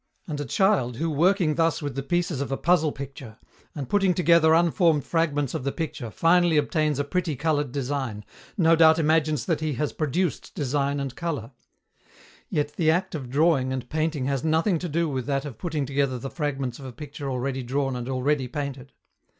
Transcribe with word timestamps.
And 0.25 0.41
a 0.41 0.45
child 0.45 0.97
who 0.97 1.11
working 1.11 1.53
thus 1.53 1.79
with 1.79 1.93
the 1.93 2.01
pieces 2.01 2.41
of 2.41 2.51
a 2.51 2.57
puzzle 2.57 2.91
picture, 2.91 3.37
and 3.75 3.87
putting 3.87 4.15
together 4.15 4.51
unformed 4.55 5.03
fragments 5.03 5.53
of 5.53 5.63
the 5.63 5.71
picture 5.71 6.09
finally 6.09 6.57
obtains 6.57 6.97
a 6.97 7.03
pretty 7.03 7.35
colored 7.35 7.71
design, 7.71 8.25
no 8.57 8.75
doubt 8.75 8.97
imagines 8.97 9.45
that 9.45 9.59
he 9.59 9.73
has 9.73 9.93
produced 9.93 10.55
design 10.55 10.99
and 10.99 11.15
color. 11.15 11.51
Yet 12.49 12.77
the 12.77 12.89
act 12.89 13.13
of 13.13 13.29
drawing 13.29 13.71
and 13.71 13.87
painting 13.91 14.25
has 14.25 14.43
nothing 14.43 14.79
to 14.79 14.89
do 14.89 15.07
with 15.07 15.27
that 15.27 15.45
of 15.45 15.59
putting 15.59 15.85
together 15.85 16.17
the 16.17 16.31
fragments 16.31 16.79
of 16.79 16.85
a 16.85 16.91
picture 16.91 17.29
already 17.29 17.61
drawn 17.61 17.95
and 17.95 18.09
already 18.09 18.47
painted. 18.47 18.93